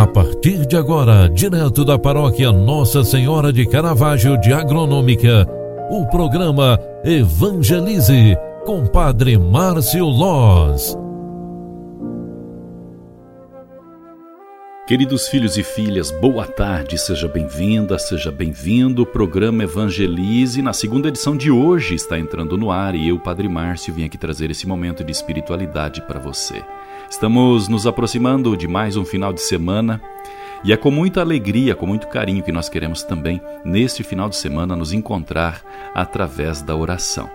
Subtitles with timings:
[0.00, 5.46] A partir de agora, direto da paróquia Nossa Senhora de Caravaggio de Agronômica,
[5.90, 8.34] o programa Evangelize
[8.64, 10.96] com Padre Márcio Loz.
[14.88, 19.02] Queridos filhos e filhas, boa tarde, seja bem-vinda, seja bem-vindo.
[19.02, 23.50] O programa Evangelize, na segunda edição de hoje, está entrando no ar e eu, Padre
[23.50, 26.64] Márcio, vim aqui trazer esse momento de espiritualidade para você.
[27.10, 30.00] Estamos nos aproximando de mais um final de semana
[30.62, 34.36] e é com muita alegria, com muito carinho que nós queremos também, neste final de
[34.36, 35.60] semana, nos encontrar
[35.92, 37.28] através da oração.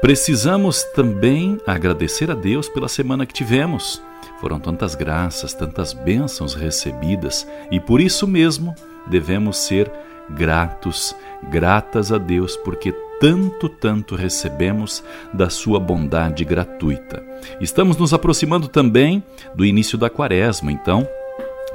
[0.00, 4.00] Precisamos também agradecer a Deus pela semana que tivemos.
[4.40, 8.76] Foram tantas graças, tantas bênçãos recebidas e por isso mesmo
[9.08, 9.90] devemos ser
[10.30, 11.16] gratos,
[11.50, 17.22] gratas a Deus, porque tanto, tanto recebemos da sua bondade gratuita.
[17.60, 19.22] Estamos nos aproximando também
[19.54, 21.06] do início da quaresma, então,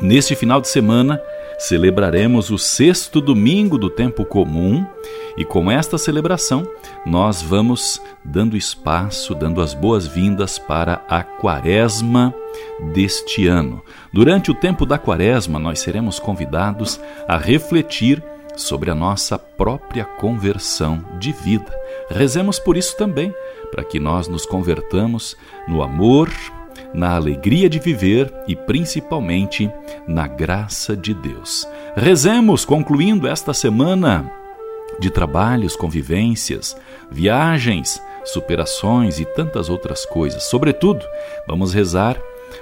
[0.01, 1.21] neste final de semana,
[1.59, 4.85] celebraremos o sexto domingo do tempo comum
[5.37, 6.67] e com esta celebração
[7.05, 12.33] nós vamos dando espaço, dando as boas-vindas para a quaresma
[12.93, 13.83] deste ano.
[14.11, 18.21] Durante o tempo da quaresma, nós seremos convidados a refletir
[18.55, 21.71] sobre a nossa própria conversão de vida.
[22.09, 23.33] Rezemos por isso também,
[23.71, 25.35] para que nós nos convertamos
[25.67, 26.29] no amor,
[26.93, 29.69] na alegria de viver e principalmente
[30.07, 31.67] na graça de Deus.
[31.95, 34.31] Rezemos concluindo esta semana
[34.99, 36.75] de trabalhos, convivências,
[37.11, 40.43] viagens, superações e tantas outras coisas.
[40.43, 41.05] Sobretudo,
[41.47, 42.17] vamos rezar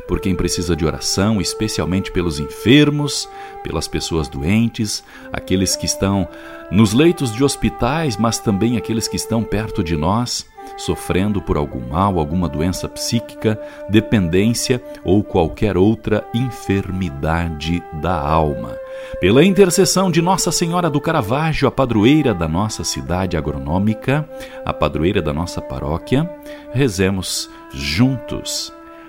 [0.07, 3.29] por quem precisa de oração, especialmente pelos enfermos,
[3.63, 6.27] pelas pessoas doentes, aqueles que estão
[6.71, 10.45] nos leitos de hospitais, mas também aqueles que estão perto de nós,
[10.77, 18.77] sofrendo por algum mal, alguma doença psíquica, dependência ou qualquer outra enfermidade da alma.
[19.19, 24.27] Pela intercessão de Nossa Senhora do Caravaggio, a padroeira da nossa cidade agronômica,
[24.65, 26.29] a padroeira da nossa paróquia,
[26.71, 28.73] rezemos juntos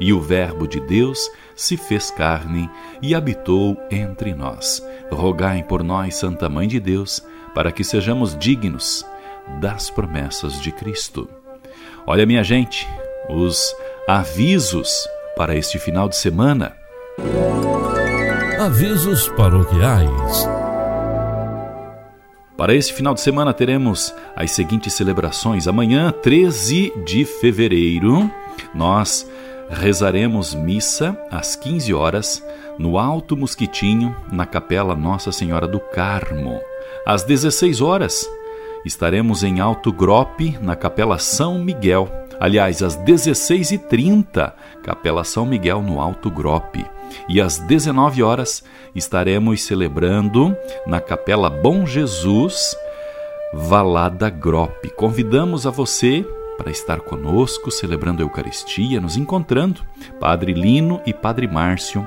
[0.00, 2.70] E o Verbo de Deus se fez carne
[3.02, 4.82] e habitou entre nós.
[5.12, 7.22] Rogai por nós, Santa Mãe de Deus,
[7.54, 9.04] para que sejamos dignos
[9.60, 11.28] das promessas de Cristo.
[12.06, 12.88] Olha, minha gente,
[13.28, 13.74] os
[14.08, 15.06] avisos
[15.36, 16.74] para este final de semana.
[18.58, 20.48] Avisos paroquiais.
[22.56, 25.66] Para esse final de semana teremos as seguintes celebrações.
[25.66, 28.30] Amanhã, 13 de fevereiro,
[28.74, 29.26] nós
[29.70, 32.44] rezaremos missa às 15 horas
[32.78, 36.60] no Alto Mosquitinho, na Capela Nossa Senhora do Carmo.
[37.06, 38.28] Às 16 horas,
[38.84, 42.10] estaremos em Alto Grope, na Capela São Miguel.
[42.40, 46.84] Aliás, às 16h30, Capela São Miguel, no Alto Grope.
[47.28, 48.64] E às 19 horas,
[48.94, 50.56] estaremos celebrando
[50.86, 52.74] na Capela Bom Jesus,
[53.52, 54.90] Valada Grope.
[54.90, 56.24] Convidamos a você
[56.60, 59.80] para estar conosco, celebrando a Eucaristia, nos encontrando.
[60.20, 62.06] Padre Lino e Padre Márcio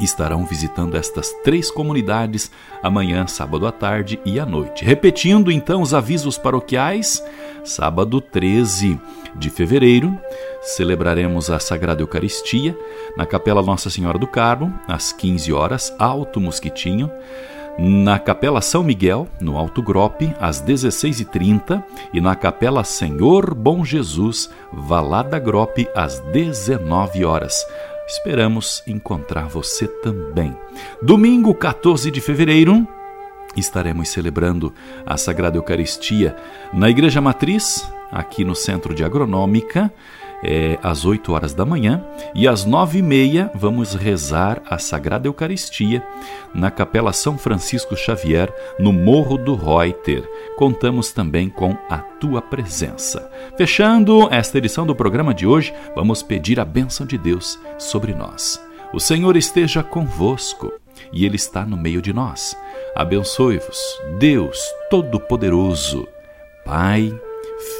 [0.00, 2.50] estarão visitando estas três comunidades
[2.82, 4.82] amanhã, sábado à tarde e à noite.
[4.86, 7.22] Repetindo então os avisos paroquiais,
[7.62, 8.98] sábado 13
[9.36, 10.18] de fevereiro,
[10.62, 12.74] celebraremos a Sagrada Eucaristia
[13.18, 17.10] na Capela Nossa Senhora do Carmo, às 15 horas, Alto Mosquitinho
[17.78, 24.50] na Capela São Miguel, no Alto Grope, às 16h30 e na Capela Senhor Bom Jesus,
[24.72, 27.66] Valada Grope, às 19 horas.
[28.06, 30.56] Esperamos encontrar você também.
[31.02, 32.86] Domingo 14 de fevereiro,
[33.56, 34.72] estaremos celebrando
[35.06, 36.36] a Sagrada Eucaristia
[36.72, 39.92] na Igreja Matriz, aqui no Centro de Agronômica
[40.44, 42.04] é, às 8 horas da manhã
[42.34, 46.06] e às 9 e meia vamos rezar a Sagrada Eucaristia
[46.54, 50.28] na Capela São Francisco Xavier, no Morro do Reuter.
[50.56, 53.28] Contamos também com a tua presença.
[53.56, 58.62] Fechando esta edição do programa de hoje, vamos pedir a bênção de Deus sobre nós.
[58.92, 60.72] O Senhor esteja convosco
[61.12, 62.56] e Ele está no meio de nós.
[62.94, 63.78] Abençoe-vos,
[64.18, 64.58] Deus
[64.90, 66.06] Todo-Poderoso,
[66.64, 67.12] Pai,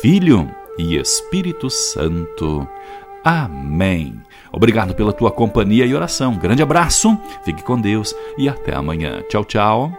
[0.01, 2.67] Filho e Espírito Santo.
[3.25, 4.21] Amém.
[4.53, 6.37] Obrigado pela tua companhia e oração.
[6.37, 9.23] Grande abraço, fique com Deus e até amanhã.
[9.29, 9.93] Tchau, tchau.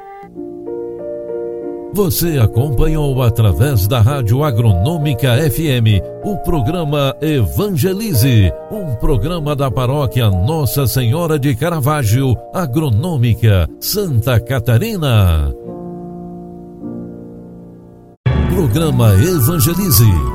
[1.96, 10.88] Você acompanhou através da Rádio Agronômica FM o programa Evangelize, um programa da paróquia Nossa
[10.88, 15.54] Senhora de Caravaggio, Agronômica, Santa Catarina.
[18.50, 20.35] Programa Evangelize.